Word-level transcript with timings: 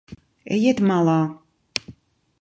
Ejiet 0.55 0.81
malā. 0.93 1.19